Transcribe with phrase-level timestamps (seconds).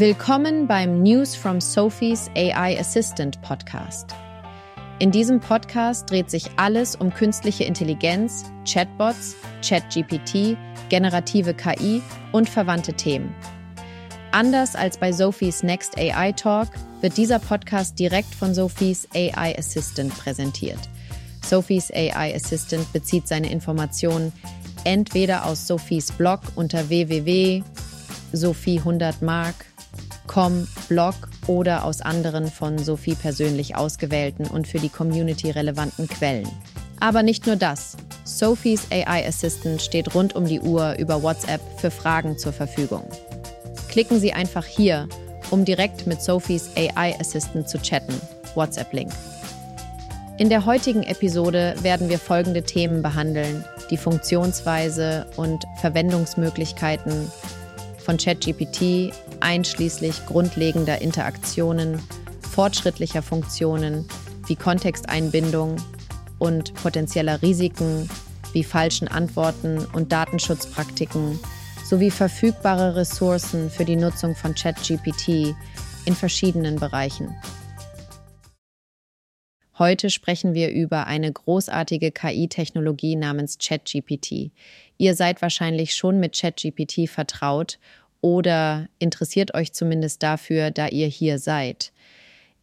[0.00, 4.14] Willkommen beim News from Sophie's AI Assistant Podcast.
[5.00, 10.56] In diesem Podcast dreht sich alles um künstliche Intelligenz, Chatbots, ChatGPT,
[10.88, 12.00] generative KI
[12.30, 13.34] und verwandte Themen.
[14.30, 16.68] Anders als bei Sophies Next AI Talk
[17.00, 20.78] wird dieser Podcast direkt von Sophies AI Assistant präsentiert.
[21.44, 24.32] Sophies AI Assistant bezieht seine Informationen
[24.84, 29.77] entweder aus Sophies Blog unter www.sophie100mark.com
[30.88, 31.14] Blog
[31.46, 36.48] oder aus anderen von Sophie persönlich ausgewählten und für die Community relevanten Quellen.
[37.00, 37.96] Aber nicht nur das.
[38.24, 43.04] Sophies AI Assistant steht rund um die Uhr über WhatsApp für Fragen zur Verfügung.
[43.88, 45.08] Klicken Sie einfach hier,
[45.50, 48.14] um direkt mit Sophies AI Assistant zu chatten.
[48.54, 49.10] WhatsApp-Link.
[50.38, 57.30] In der heutigen Episode werden wir folgende Themen behandeln: die Funktionsweise und Verwendungsmöglichkeiten
[58.08, 62.00] von ChatGPT, einschließlich grundlegender Interaktionen,
[62.40, 64.08] fortschrittlicher Funktionen
[64.46, 65.76] wie Kontexteinbindung
[66.38, 68.08] und potenzieller Risiken
[68.54, 71.38] wie falschen Antworten und Datenschutzpraktiken
[71.84, 75.54] sowie verfügbare Ressourcen für die Nutzung von ChatGPT
[76.06, 77.36] in verschiedenen Bereichen.
[79.78, 84.50] Heute sprechen wir über eine großartige KI-Technologie namens ChatGPT.
[84.96, 87.78] Ihr seid wahrscheinlich schon mit ChatGPT vertraut
[88.20, 91.92] oder interessiert euch zumindest dafür, da ihr hier seid.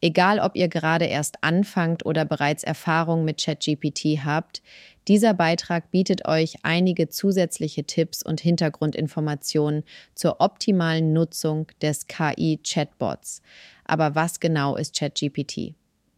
[0.02, 4.62] Egal, ob ihr gerade erst anfangt oder bereits Erfahrung mit ChatGPT habt,
[5.08, 13.42] dieser Beitrag bietet euch einige zusätzliche Tipps und Hintergrundinformationen zur optimalen Nutzung des KI-Chatbots.
[13.86, 15.76] Aber was genau ist ChatGPT?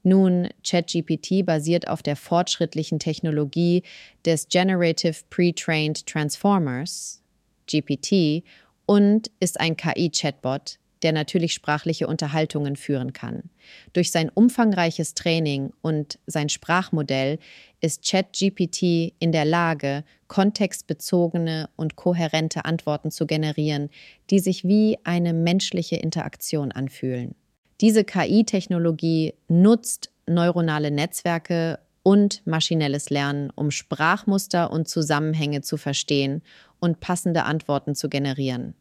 [0.08, 3.84] Nun, ChatGPT basiert auf der fortschrittlichen Technologie
[4.24, 7.22] des Generative Pre-Trained Transformers,
[7.70, 8.46] GPT,
[8.86, 13.50] und ist ein KI-Chatbot, der natürlich sprachliche Unterhaltungen führen kann.
[13.92, 17.38] Durch sein umfangreiches Training und sein Sprachmodell
[17.82, 23.90] ist ChatGPT in der Lage, kontextbezogene und kohärente Antworten zu generieren,
[24.30, 27.36] die sich wie eine menschliche Interaktion anfühlen.
[27.82, 36.42] Diese KI-Technologie nutzt neuronale Netzwerke und maschinelles Lernen, um Sprachmuster und Zusammenhänge zu verstehen
[36.80, 38.74] und passende Antworten zu generieren.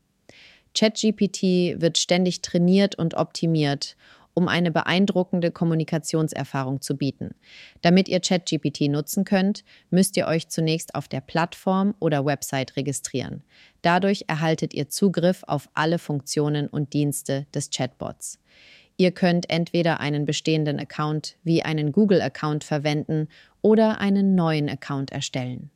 [0.75, 3.97] ChatGPT wird ständig trainiert und optimiert,
[4.33, 7.35] um eine beeindruckende Kommunikationserfahrung zu bieten.
[7.81, 13.43] Damit ihr ChatGPT nutzen könnt, müsst ihr euch zunächst auf der Plattform oder Website registrieren.
[13.81, 18.39] Dadurch erhaltet ihr Zugriff auf alle Funktionen und Dienste des Chatbots.
[18.99, 23.29] Ihr könnt entweder einen bestehenden Account wie einen Google-Account verwenden
[23.61, 25.71] oder einen neuen Account erstellen.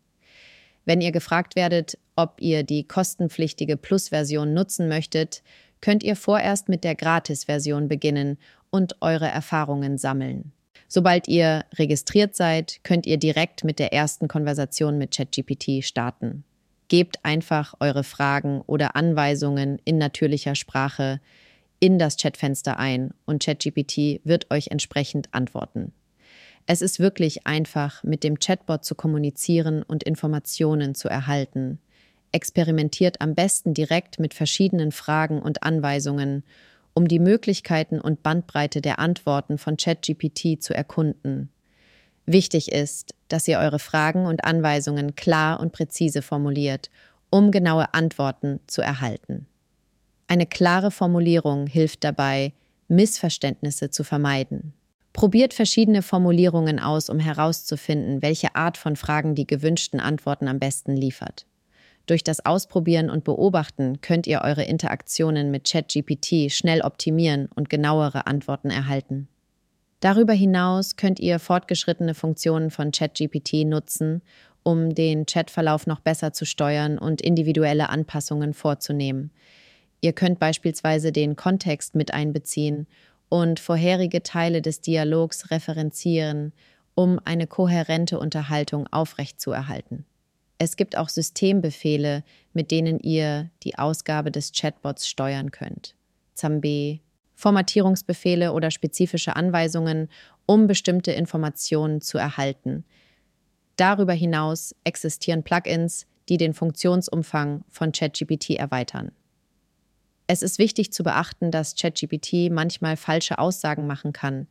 [0.86, 5.42] Wenn ihr gefragt werdet, ob ihr die kostenpflichtige Plus-Version nutzen möchtet,
[5.80, 8.38] könnt ihr vorerst mit der Gratis-Version beginnen
[8.70, 10.52] und eure Erfahrungen sammeln.
[10.88, 16.44] Sobald ihr registriert seid, könnt ihr direkt mit der ersten Konversation mit ChatGPT starten.
[16.88, 21.20] Gebt einfach eure Fragen oder Anweisungen in natürlicher Sprache
[21.80, 25.92] in das Chatfenster ein und ChatGPT wird euch entsprechend antworten.
[26.66, 31.80] Es ist wirklich einfach, mit dem Chatbot zu kommunizieren und Informationen zu erhalten.
[32.32, 36.44] Experimentiert am besten direkt mit verschiedenen Fragen und Anweisungen,
[36.94, 41.48] um die Möglichkeiten und Bandbreite der Antworten von ChatGPT zu erkunden.
[42.26, 46.90] Wichtig ist, dass ihr eure Fragen und Anweisungen klar und präzise formuliert,
[47.30, 49.46] um genaue Antworten zu erhalten.
[50.30, 52.52] Eine klare Formulierung hilft dabei,
[52.86, 54.74] Missverständnisse zu vermeiden.
[55.12, 60.94] Probiert verschiedene Formulierungen aus, um herauszufinden, welche Art von Fragen die gewünschten Antworten am besten
[60.94, 61.46] liefert.
[62.06, 68.28] Durch das Ausprobieren und Beobachten könnt ihr eure Interaktionen mit ChatGPT schnell optimieren und genauere
[68.28, 69.26] Antworten erhalten.
[69.98, 74.22] Darüber hinaus könnt ihr fortgeschrittene Funktionen von ChatGPT nutzen,
[74.62, 79.32] um den Chatverlauf noch besser zu steuern und individuelle Anpassungen vorzunehmen.
[80.00, 82.86] Ihr könnt beispielsweise den Kontext mit einbeziehen
[83.28, 86.52] und vorherige Teile des Dialogs referenzieren,
[86.94, 90.04] um eine kohärente Unterhaltung aufrechtzuerhalten.
[90.58, 95.94] Es gibt auch Systembefehle, mit denen ihr die Ausgabe des Chatbots steuern könnt.
[96.34, 97.00] Zambe,
[97.34, 100.08] Formatierungsbefehle oder spezifische Anweisungen,
[100.44, 102.84] um bestimmte Informationen zu erhalten.
[103.76, 109.12] Darüber hinaus existieren Plugins, die den Funktionsumfang von ChatGPT erweitern.
[110.32, 114.46] Es ist wichtig zu beachten, dass ChatGPT manchmal falsche Aussagen machen kann.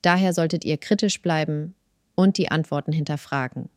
[0.00, 1.74] Daher solltet ihr kritisch bleiben
[2.14, 3.68] und die Antworten hinterfragen.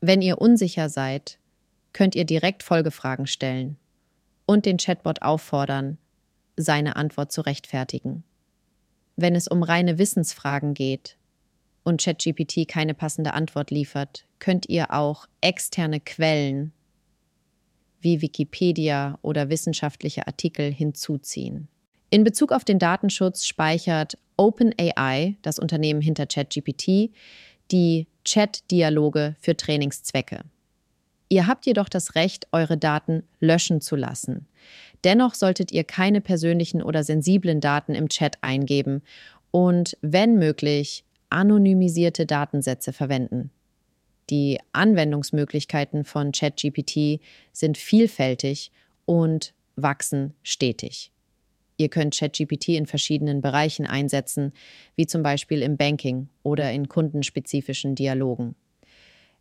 [0.00, 1.38] Wenn ihr unsicher seid,
[1.92, 3.76] könnt ihr direkt Folgefragen stellen
[4.46, 5.98] und den Chatbot auffordern,
[6.56, 8.24] seine Antwort zu rechtfertigen.
[9.14, 11.18] Wenn es um reine Wissensfragen geht
[11.84, 16.72] und ChatGPT keine passende Antwort liefert, könnt ihr auch externe Quellen
[18.00, 21.68] wie Wikipedia oder wissenschaftliche Artikel hinzuziehen.
[22.10, 27.10] In Bezug auf den Datenschutz speichert OpenAI, das Unternehmen hinter ChatGPT,
[27.72, 30.40] die Chat-Dialoge für Trainingszwecke.
[31.28, 34.46] Ihr habt jedoch das Recht, eure Daten löschen zu lassen.
[35.04, 39.02] Dennoch solltet ihr keine persönlichen oder sensiblen Daten im Chat eingeben
[39.50, 43.50] und, wenn möglich, anonymisierte Datensätze verwenden.
[44.30, 47.20] Die Anwendungsmöglichkeiten von ChatGPT
[47.52, 48.72] sind vielfältig
[49.04, 51.12] und wachsen stetig.
[51.76, 54.52] Ihr könnt ChatGPT in verschiedenen Bereichen einsetzen,
[54.96, 58.56] wie zum Beispiel im Banking oder in kundenspezifischen Dialogen.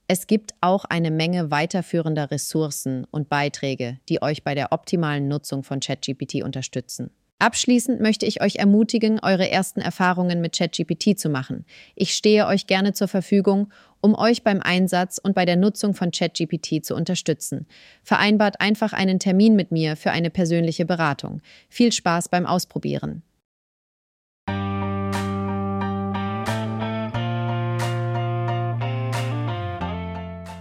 [0.08, 5.64] Es gibt auch eine Menge weiterführender Ressourcen und Beiträge, die euch bei der optimalen Nutzung
[5.64, 7.10] von ChatGPT unterstützen.
[7.40, 11.66] Abschließend möchte ich euch ermutigen, eure ersten Erfahrungen mit ChatGPT zu machen.
[11.94, 13.74] Ich stehe euch gerne zur Verfügung,
[14.06, 17.66] um euch beim Einsatz und bei der Nutzung von ChatGPT zu unterstützen.
[18.04, 21.42] Vereinbart einfach einen Termin mit mir für eine persönliche Beratung.
[21.70, 23.24] Viel Spaß beim Ausprobieren.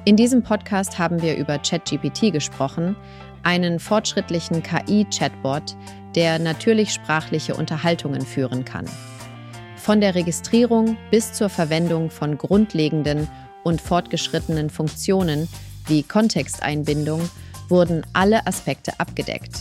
[0.07, 2.97] In diesem Podcast haben wir über ChatGPT gesprochen,
[3.43, 5.77] einen fortschrittlichen KI-Chatbot,
[6.15, 8.87] der natürlich sprachliche Unterhaltungen führen kann.
[9.85, 13.29] Von der Registrierung bis zur Verwendung von grundlegenden
[13.65, 15.47] und fortgeschrittenen Funktionen
[15.89, 17.29] wie Kontexteinbindung
[17.69, 19.61] wurden alle Aspekte abgedeckt.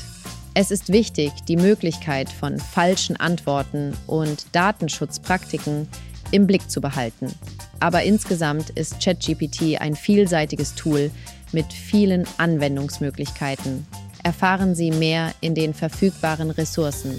[0.54, 5.90] Es ist wichtig, die Möglichkeit von falschen Antworten und Datenschutzpraktiken
[6.32, 7.28] im Blick zu behalten.
[7.82, 11.12] Aber insgesamt ist ChatGPT ein vielseitiges Tool
[11.52, 13.86] mit vielen Anwendungsmöglichkeiten
[14.24, 17.14] erfahren Sie mehr in den verfügbaren Ressourcen.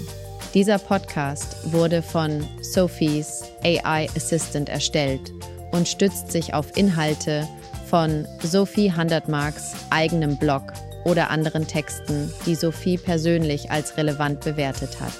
[0.55, 5.33] Dieser Podcast wurde von Sophies AI Assistant erstellt
[5.73, 7.45] und stützt sich auf Inhalte
[7.89, 10.63] von Sophie Handertmarks eigenem Blog
[11.03, 15.11] oder anderen Texten, die Sophie persönlich als relevant bewertet hat.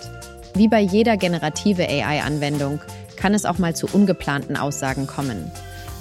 [0.54, 2.80] Wie bei jeder generative AI-Anwendung
[3.18, 5.52] kann es auch mal zu ungeplanten Aussagen kommen.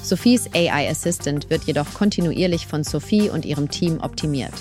[0.04, 4.54] Sophies AI Assistant wird jedoch kontinuierlich von Sophie und ihrem Team optimiert.